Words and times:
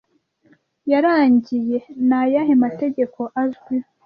yarangiye 0.91 1.77
nayahe 2.07 2.53
mategeko 2.63 3.19
azwi 3.41 3.75